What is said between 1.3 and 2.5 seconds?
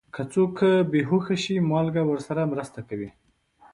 شي، مالګه ورسره